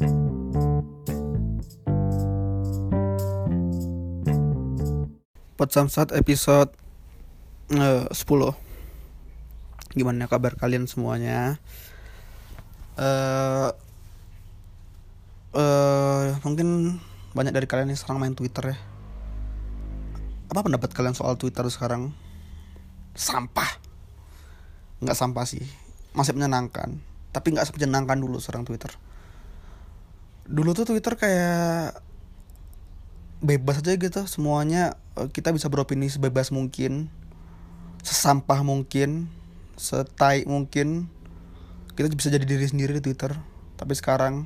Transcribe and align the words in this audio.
Pot 0.00 0.08
Samsat 5.68 6.16
episode 6.16 6.72
uh, 7.76 8.08
10 8.08 8.16
Gimana 9.92 10.24
kabar 10.24 10.56
kalian 10.56 10.88
semuanya? 10.88 11.60
Uh, 12.96 13.76
uh, 15.52 16.32
Mungkin 16.48 16.96
banyak 17.36 17.52
dari 17.52 17.68
kalian 17.68 17.92
yang 17.92 18.00
sekarang 18.00 18.24
main 18.24 18.32
Twitter 18.32 18.72
ya. 18.72 18.78
Apa 20.48 20.64
pendapat 20.64 20.96
kalian 20.96 21.12
soal 21.12 21.36
Twitter 21.36 21.68
sekarang? 21.68 22.16
Sampah. 23.12 23.76
Nggak 25.04 25.18
sampah 25.18 25.44
sih. 25.44 25.60
Masih 26.16 26.32
menyenangkan 26.32 27.04
Tapi 27.36 27.52
nggak 27.52 27.68
menyenangkan 27.76 28.16
dulu 28.16 28.40
sekarang 28.40 28.64
Twitter 28.64 29.09
Dulu 30.50 30.74
tuh 30.74 30.82
Twitter 30.82 31.14
kayak 31.14 32.02
bebas 33.40 33.80
aja 33.80 33.96
gitu 33.96 34.20
semuanya 34.28 35.00
eh, 35.16 35.28
kita 35.32 35.48
bisa 35.50 35.72
beropini 35.72 36.12
sebebas 36.12 36.52
mungkin 36.52 37.08
sesampah 38.04 38.60
mungkin 38.60 39.32
setai 39.80 40.44
mungkin 40.44 41.08
kita 41.96 42.12
bisa 42.12 42.28
jadi 42.32 42.44
diri 42.44 42.64
sendiri 42.68 42.96
di 42.96 43.02
Twitter. 43.04 43.32
Tapi 43.76 43.92
sekarang 43.96 44.44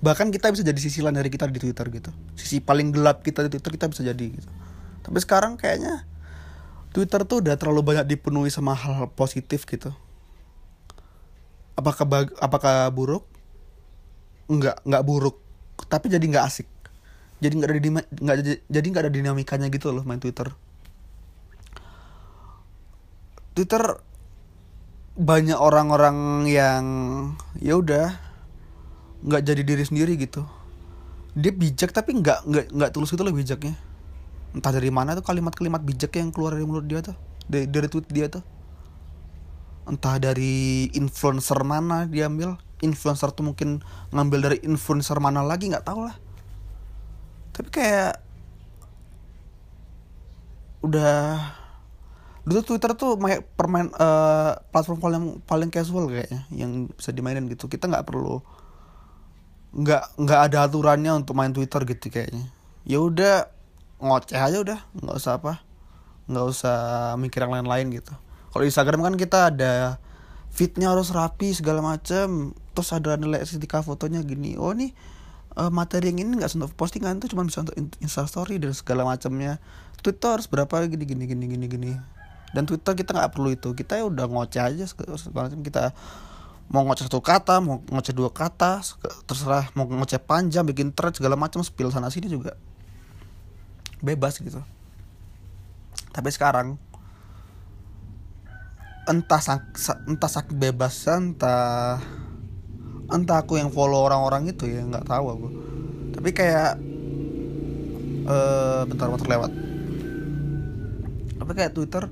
bahkan 0.00 0.32
kita 0.32 0.48
bisa 0.48 0.64
jadi 0.64 0.80
sisi 0.80 1.04
lain 1.04 1.16
dari 1.16 1.28
kita 1.28 1.48
di 1.48 1.60
Twitter 1.60 1.84
gitu. 1.92 2.10
Sisi 2.36 2.60
paling 2.60 2.92
gelap 2.92 3.20
kita 3.20 3.44
di 3.44 3.52
Twitter 3.52 3.72
kita 3.76 3.86
bisa 3.92 4.02
jadi 4.04 4.26
gitu. 4.32 4.48
Tapi 5.04 5.18
sekarang 5.20 5.60
kayaknya 5.60 6.04
Twitter 6.92 7.24
tuh 7.28 7.44
udah 7.44 7.56
terlalu 7.60 7.92
banyak 7.92 8.08
dipenuhi 8.08 8.48
sama 8.48 8.72
hal-hal 8.76 9.12
positif 9.12 9.68
gitu. 9.68 9.92
Apakah 11.76 12.04
apakah 12.40 12.88
buruk? 12.92 13.24
Nggak 14.48 14.82
nggak 14.84 15.04
buruk 15.04 15.49
tapi 15.86 16.12
jadi 16.12 16.22
nggak 16.22 16.44
asik. 16.44 16.68
Jadi 17.40 17.52
nggak 17.56 17.70
ada 17.72 17.80
nggak 18.20 18.36
jadi 18.68 18.86
nggak 18.92 19.04
ada 19.08 19.12
dinamikanya 19.12 19.72
gitu 19.72 19.94
loh 19.94 20.04
main 20.04 20.20
Twitter. 20.20 20.52
Twitter 23.56 23.82
banyak 25.20 25.56
orang-orang 25.56 26.48
yang 26.48 26.84
ya 27.60 27.76
udah 27.76 28.14
nggak 29.24 29.42
jadi 29.44 29.62
diri 29.64 29.84
sendiri 29.84 30.16
gitu. 30.20 30.44
Dia 31.36 31.52
bijak 31.52 31.92
tapi 31.92 32.20
nggak 32.20 32.44
nggak 32.44 32.66
nggak 32.76 32.90
tulus 32.92 33.12
gitu 33.12 33.24
loh 33.24 33.32
bijaknya. 33.32 33.76
Entah 34.50 34.72
dari 34.74 34.90
mana 34.90 35.14
tuh 35.14 35.24
kalimat-kalimat 35.24 35.80
bijak 35.84 36.16
yang 36.18 36.34
keluar 36.34 36.56
dari 36.56 36.66
mulut 36.66 36.84
dia 36.84 37.00
tuh. 37.00 37.16
Dari, 37.46 37.66
dari 37.70 37.86
tweet 37.86 38.08
dia 38.10 38.26
tuh. 38.26 38.42
Entah 39.86 40.16
dari 40.20 40.86
influencer 40.94 41.60
mana 41.64 42.04
dia 42.04 42.26
ambil 42.26 42.58
influencer 42.80 43.32
tuh 43.32 43.44
mungkin 43.44 43.84
ngambil 44.12 44.38
dari 44.50 44.58
influencer 44.64 45.16
mana 45.20 45.44
lagi 45.44 45.68
nggak 45.68 45.86
tahu 45.86 46.08
lah. 46.08 46.16
Tapi 47.52 47.68
kayak 47.68 48.20
udah 50.80 51.36
dulu 52.40 52.60
Twitter 52.64 52.96
tuh 52.96 53.20
permain 53.54 53.92
uh, 54.00 54.56
platform 54.72 54.98
paling 54.98 55.24
paling 55.44 55.68
casual 55.68 56.08
kayaknya 56.08 56.48
yang 56.52 56.88
bisa 56.92 57.12
dimainin 57.12 57.46
gitu. 57.52 57.68
Kita 57.68 57.86
nggak 57.86 58.08
perlu 58.08 58.40
nggak 59.70 60.18
nggak 60.18 60.40
ada 60.50 60.66
aturannya 60.66 61.12
untuk 61.14 61.36
main 61.36 61.52
Twitter 61.52 61.84
gitu 61.84 62.10
kayaknya. 62.10 62.48
Ya 62.88 62.98
udah 62.98 63.52
ngoceh 64.00 64.40
aja 64.40 64.58
udah 64.64 64.80
nggak 64.96 65.16
usah 65.20 65.36
apa 65.36 65.60
nggak 66.30 66.46
usah 66.46 66.76
mikir 67.20 67.44
yang 67.44 67.52
lain-lain 67.52 67.92
gitu. 67.92 68.14
Kalau 68.50 68.64
Instagram 68.66 69.04
kan 69.04 69.14
kita 69.14 69.38
ada 69.52 70.00
fitnya 70.50 70.90
harus 70.90 71.14
rapi 71.14 71.54
segala 71.54 71.78
macem 71.82 72.54
terus 72.72 72.90
ada 72.94 73.18
nilai 73.18 73.42
estetika 73.42 73.82
fotonya 73.82 74.22
gini. 74.22 74.54
Oh 74.56 74.70
nih 74.70 74.94
uh, 75.58 75.70
materi 75.72 76.14
yang 76.14 76.22
ini 76.22 76.38
nggak 76.38 76.54
untuk 76.54 76.72
postingan 76.78 77.18
tuh 77.18 77.30
cuma 77.30 77.42
bisa 77.42 77.62
untuk 77.64 77.76
instastory 77.98 78.62
dan 78.62 78.74
segala 78.76 79.02
macamnya. 79.02 79.58
Twitter 80.00 80.40
harus 80.40 80.48
berapa? 80.48 80.86
Gini 80.88 81.04
gini 81.04 81.24
gini 81.28 81.44
gini 81.44 81.66
gini. 81.68 81.92
Dan 82.50 82.66
Twitter 82.66 82.96
kita 82.96 83.14
nggak 83.14 83.30
perlu 83.36 83.54
itu. 83.54 83.74
Kita 83.76 84.00
ya 84.00 84.04
udah 84.08 84.26
ngoceh 84.26 84.62
aja 84.62 84.84
segala 84.88 85.18
macam. 85.48 85.60
Kita 85.62 85.92
mau 86.70 86.86
ngoceh 86.86 87.10
satu 87.10 87.18
kata 87.18 87.58
mau 87.58 87.82
ngoceh 87.82 88.14
dua 88.14 88.30
kata 88.30 88.78
terserah 89.26 89.74
mau 89.74 89.90
ngoceh 89.90 90.22
panjang 90.22 90.62
bikin 90.62 90.94
thread 90.94 91.18
segala 91.18 91.34
macam 91.34 91.66
spill 91.66 91.90
sana 91.90 92.14
sini 92.14 92.30
juga 92.30 92.54
bebas 93.98 94.38
gitu. 94.38 94.62
Tapi 96.14 96.30
sekarang 96.30 96.78
entah 99.10 99.42
entah 100.06 100.30
sakit 100.30 100.54
bebas 100.54 100.94
entah 101.10 101.98
entah 103.10 103.42
aku 103.42 103.58
yang 103.58 103.70
follow 103.74 104.06
orang-orang 104.06 104.50
itu 104.50 104.70
ya 104.70 104.82
nggak 104.86 105.06
tahu 105.06 105.26
aku. 105.30 105.48
Tapi 106.14 106.30
kayak 106.30 106.78
uh, 108.26 108.82
bentar 108.86 109.06
motor 109.10 109.28
lewat. 109.28 109.52
Tapi 111.38 111.52
kayak 111.54 111.72
Twitter? 111.74 112.04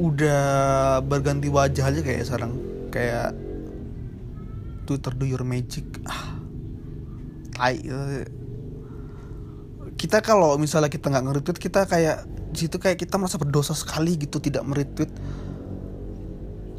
Udah 0.00 0.42
berganti 1.04 1.48
wajah 1.48 1.88
aja 1.88 2.00
kayak 2.00 2.24
sekarang. 2.26 2.52
Kayak 2.92 3.36
Twitter 4.84 5.12
do 5.14 5.24
your 5.24 5.44
magic. 5.46 5.86
Ah. 6.04 6.36
Tai 7.56 7.78
kita 10.02 10.18
kalau 10.18 10.58
misalnya 10.58 10.90
kita 10.90 11.14
nggak 11.14 11.24
nge-retweet 11.30 11.58
kita 11.62 11.86
kayak 11.86 12.26
situ 12.58 12.74
kayak 12.82 12.98
kita 12.98 13.16
merasa 13.22 13.38
berdosa 13.38 13.70
sekali 13.70 14.18
gitu 14.18 14.42
tidak 14.42 14.66
meretweet 14.66 15.14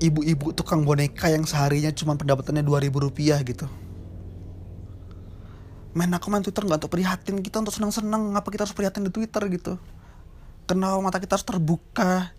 ibu-ibu 0.03 0.51
tukang 0.51 0.83
boneka 0.83 1.31
yang 1.31 1.47
seharinya 1.47 1.87
cuma 1.95 2.19
pendapatannya 2.19 2.59
dua 2.59 2.83
ribu 2.83 2.99
rupiah 2.99 3.39
gitu. 3.39 3.71
Main 5.95 6.11
aku 6.11 6.27
main 6.27 6.43
Twitter 6.43 6.67
nggak 6.67 6.83
untuk 6.83 6.91
prihatin 6.91 7.39
kita 7.39 7.63
untuk 7.63 7.71
senang-senang 7.71 8.35
ngapa 8.35 8.49
kita 8.51 8.67
harus 8.67 8.75
prihatin 8.75 9.07
di 9.07 9.13
Twitter 9.15 9.39
gitu? 9.47 9.79
Kenapa 10.67 10.99
mata 10.99 11.23
kita 11.23 11.39
harus 11.39 11.47
terbuka 11.47 12.35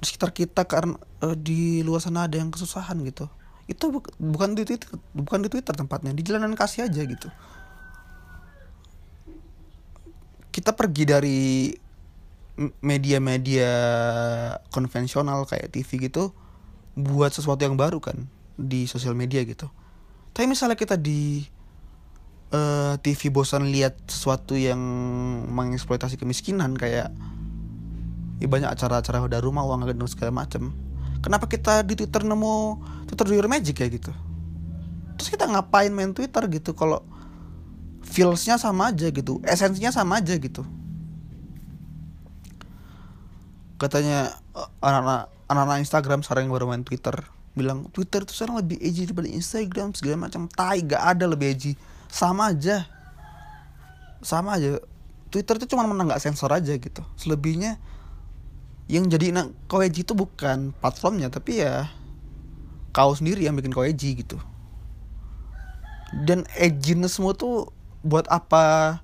di 0.00 0.04
sekitar 0.08 0.32
kita 0.32 0.64
karena 0.64 0.96
uh, 1.20 1.36
di 1.36 1.84
luar 1.84 2.00
sana 2.00 2.24
ada 2.24 2.40
yang 2.40 2.48
kesusahan 2.48 2.96
gitu? 3.04 3.28
Itu 3.68 3.92
bu 3.92 4.00
bukan 4.16 4.56
di 4.56 4.64
Twitter 4.64 4.88
bukan 5.12 5.44
di 5.44 5.48
Twitter 5.52 5.76
tempatnya 5.76 6.16
di 6.16 6.22
jalanan 6.24 6.56
kasih 6.56 6.88
aja 6.88 7.02
gitu. 7.04 7.28
Kita 10.48 10.72
pergi 10.72 11.04
dari 11.04 11.40
media-media 12.80 13.68
konvensional 14.72 15.44
kayak 15.44 15.76
TV 15.76 16.08
gitu 16.08 16.32
buat 16.96 17.28
sesuatu 17.30 17.60
yang 17.60 17.76
baru 17.76 18.00
kan 18.00 18.24
di 18.56 18.88
sosial 18.88 19.12
media 19.12 19.44
gitu. 19.44 19.68
Tapi 20.32 20.48
misalnya 20.48 20.76
kita 20.76 20.96
di 20.96 21.44
uh, 22.52 22.56
eh, 22.56 22.94
TV 23.04 23.28
bosan 23.28 23.68
lihat 23.68 24.00
sesuatu 24.08 24.56
yang 24.56 24.80
mengeksploitasi 25.52 26.16
kemiskinan 26.16 26.72
kayak 26.72 27.12
ya 28.36 28.46
banyak 28.48 28.68
acara-acara 28.68 29.24
udah 29.24 29.40
rumah 29.40 29.64
uang 29.64 29.88
gendong 29.88 30.08
segala 30.08 30.32
macem. 30.32 30.72
Kenapa 31.20 31.48
kita 31.48 31.84
di 31.84 31.96
Twitter 31.96 32.24
nemu 32.24 32.80
Twitter 33.08 33.26
Your 33.32 33.48
Magic 33.48 33.76
ya 33.76 33.88
gitu? 33.88 34.12
Terus 35.16 35.28
kita 35.32 35.48
ngapain 35.48 35.92
main 35.92 36.12
Twitter 36.12 36.44
gitu 36.52 36.76
kalau 36.76 37.00
feelsnya 38.04 38.60
sama 38.60 38.94
aja 38.94 39.10
gitu 39.10 39.40
esensinya 39.44 39.92
sama 39.92 40.20
aja 40.20 40.36
gitu. 40.36 40.64
Katanya 43.76 44.36
anak-anak 44.80 45.32
anak-anak 45.46 45.78
Instagram 45.82 46.20
sekarang 46.26 46.50
yang 46.50 46.54
baru 46.54 46.66
main 46.68 46.82
Twitter. 46.82 47.14
Bilang 47.56 47.88
Twitter 47.94 48.26
itu 48.26 48.34
sekarang 48.34 48.60
lebih 48.60 48.76
edgy 48.82 49.08
daripada 49.08 49.30
Instagram 49.30 49.94
segala 49.96 50.28
macam. 50.28 50.50
Tai 50.50 50.78
gak 50.82 51.02
ada 51.16 51.24
lebih 51.24 51.46
edgy. 51.54 51.72
Sama 52.10 52.52
aja. 52.52 52.84
Sama 54.20 54.58
aja. 54.58 54.82
Twitter 55.30 55.56
itu 55.62 55.66
cuma 55.72 55.86
menang 55.86 56.10
gak 56.10 56.22
sensor 56.22 56.50
aja 56.52 56.74
gitu. 56.76 57.02
Selebihnya 57.16 57.78
yang 58.86 59.10
jadi 59.10 59.34
kau 59.66 59.82
edgy 59.82 60.06
itu 60.06 60.14
bukan 60.14 60.70
platformnya 60.78 61.26
tapi 61.26 61.58
ya 61.58 61.90
kau 62.94 63.10
sendiri 63.10 63.42
yang 63.42 63.58
bikin 63.58 63.74
kau 63.74 63.82
edgy 63.82 64.14
gitu. 64.18 64.38
Dan 66.22 66.46
edginess 66.54 67.18
semua 67.18 67.34
tuh 67.34 67.74
buat 68.06 68.30
apa 68.30 68.98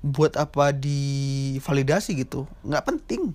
buat 0.00 0.38
apa 0.38 0.70
divalidasi 0.70 2.22
gitu. 2.22 2.46
Nggak 2.62 2.86
penting 2.86 3.34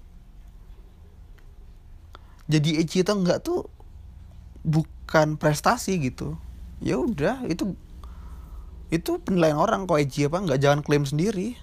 jadi 2.45 2.69
edgy 2.81 3.01
atau 3.01 3.18
enggak 3.18 3.42
tuh 3.42 3.69
bukan 4.62 5.38
prestasi 5.38 5.97
gitu. 6.01 6.38
Ya 6.81 7.01
udah 7.01 7.45
itu 7.50 7.74
itu 8.94 9.18
penilaian 9.21 9.57
orang 9.57 9.89
kok 9.89 9.97
edgy 9.97 10.30
apa 10.30 10.38
enggak 10.45 10.62
jangan 10.62 10.81
klaim 10.86 11.06
sendiri. 11.06 11.57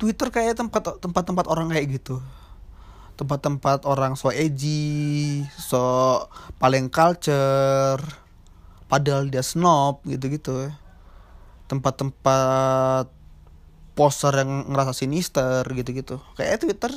Twitter 0.00 0.32
kayak 0.32 0.56
tempat 0.56 0.98
tempat-tempat 0.98 1.44
orang 1.46 1.70
kayak 1.70 2.00
gitu. 2.00 2.18
Tempat-tempat 3.20 3.84
orang 3.84 4.16
so 4.16 4.32
edgy 4.32 5.44
so 5.54 6.24
paling 6.56 6.88
culture 6.88 8.00
padahal 8.90 9.28
dia 9.30 9.44
snob 9.44 10.02
gitu-gitu. 10.08 10.72
Tempat-tempat 11.70 13.06
poster 13.94 14.32
yang 14.34 14.72
ngerasa 14.72 14.96
sinister 14.96 15.62
gitu-gitu. 15.68 16.18
Kayak 16.34 16.64
Twitter 16.64 16.90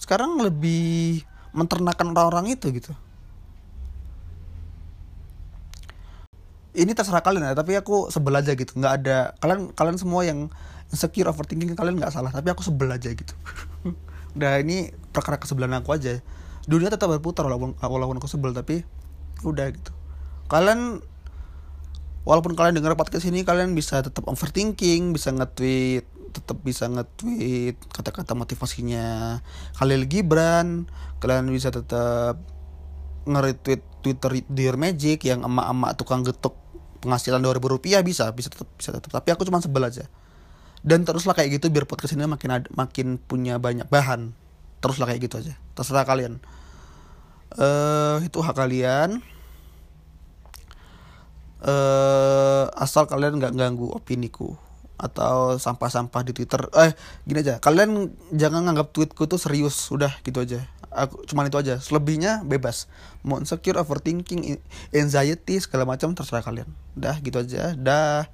sekarang 0.00 0.40
lebih 0.40 1.22
menternakan 1.52 2.16
orang-orang 2.16 2.56
itu 2.56 2.72
gitu. 2.72 2.96
Ini 6.72 6.96
terserah 6.96 7.20
kalian 7.20 7.50
ya 7.50 7.52
tapi 7.52 7.76
aku 7.76 8.08
sebel 8.08 8.40
aja 8.40 8.56
gitu. 8.56 8.80
Nggak 8.80 8.94
ada 9.04 9.36
kalian 9.44 9.76
kalian 9.76 9.98
semua 10.00 10.24
yang 10.24 10.48
insecure 10.88 11.28
overthinking 11.28 11.76
kalian 11.76 12.00
nggak 12.00 12.14
salah. 12.16 12.32
Tapi 12.32 12.48
aku 12.48 12.64
sebel 12.64 12.88
aja 12.88 13.12
gitu. 13.12 13.34
Udah 14.38 14.56
ini 14.62 14.88
perkara 15.12 15.36
kesebelan 15.36 15.76
aku 15.76 15.92
aja. 15.92 16.24
Dunia 16.64 16.88
tetap 16.88 17.12
berputar 17.12 17.44
walaupun 17.44 17.76
walaupun 17.76 18.16
aku 18.16 18.30
sebel 18.30 18.56
tapi 18.56 18.86
udah 19.42 19.72
gitu. 19.72 19.92
Kalian 20.46 21.02
walaupun 22.22 22.52
kalian 22.54 22.76
dengar 22.76 22.94
podcast 22.94 23.26
ini 23.26 23.42
kalian 23.42 23.72
bisa 23.72 24.04
tetap 24.04 24.28
overthinking 24.28 25.16
bisa 25.16 25.32
nge-tweet 25.32 26.04
tetap 26.30 26.62
bisa 26.62 26.86
nge-tweet 26.86 27.76
kata-kata 27.90 28.32
motivasinya. 28.38 29.38
Khalil 29.76 30.06
Gibran 30.06 30.86
kalian 31.18 31.50
bisa 31.50 31.74
tetap 31.74 32.40
nge-retweet 33.28 33.82
Twitter 34.00 34.30
Dear 34.48 34.80
Magic 34.80 35.20
yang 35.28 35.44
emak-emak 35.44 35.98
tukang 36.00 36.24
getuk 36.24 36.56
penghasilan 37.04 37.40
2000 37.40 37.60
rupiah 37.64 38.00
bisa 38.04 38.28
bisa 38.32 38.52
tetap 38.52 38.68
bisa 38.76 38.92
tetap 38.92 39.08
tapi 39.08 39.28
aku 39.34 39.44
cuma 39.44 39.60
sebel 39.60 39.84
aja. 39.84 40.08
Dan 40.80 41.04
teruslah 41.04 41.36
kayak 41.36 41.60
gitu 41.60 41.68
biar 41.68 41.84
podcast 41.84 42.16
ini 42.16 42.24
makin 42.24 42.50
ada, 42.56 42.68
makin 42.72 43.20
punya 43.20 43.60
banyak 43.60 43.84
bahan. 43.92 44.32
Teruslah 44.80 45.12
kayak 45.12 45.28
gitu 45.28 45.36
aja. 45.36 45.52
Terserah 45.76 46.08
kalian. 46.08 46.40
Uh, 47.52 48.24
itu 48.24 48.40
hak 48.40 48.56
kalian. 48.56 49.20
Uh, 51.60 52.72
asal 52.80 53.04
kalian 53.04 53.36
nggak 53.36 53.52
ganggu 53.52 53.92
opiniku 53.92 54.56
atau 55.00 55.56
sampah-sampah 55.56 56.20
di 56.22 56.36
Twitter. 56.36 56.60
Eh, 56.76 56.92
gini 57.24 57.40
aja. 57.40 57.56
Kalian 57.56 58.12
jangan 58.36 58.68
nganggap 58.68 58.92
tweetku 58.92 59.24
tuh 59.24 59.40
serius. 59.40 59.88
Udah 59.88 60.12
gitu 60.20 60.44
aja. 60.44 60.60
Aku 60.92 61.24
cuman 61.24 61.48
itu 61.48 61.56
aja. 61.56 61.80
Selebihnya 61.80 62.44
bebas. 62.44 62.86
Mau 63.24 63.40
insecure, 63.40 63.80
overthinking, 63.80 64.60
anxiety 64.92 65.56
segala 65.58 65.88
macam 65.88 66.12
terserah 66.12 66.44
kalian. 66.44 66.68
Dah 66.92 67.16
gitu 67.24 67.40
aja. 67.40 67.72
Dah. 67.74 68.28